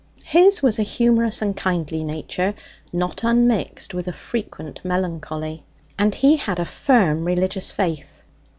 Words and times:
His 0.23 0.63
was 0.63 0.79
a 0.79 0.81
humorous 0.81 1.43
and 1.43 1.55
kindly 1.55 2.03
nature, 2.03 2.55
not 2.91 3.23
unmixed 3.23 3.93
with 3.93 4.07
a 4.07 4.11
frequent 4.13 4.83
melancholy; 4.83 5.61
and 5.95 6.15
he 6.15 6.37
had 6.37 6.57
a 6.57 6.65
firm 6.65 7.23
religious 7.23 7.69
faith. 7.69 8.23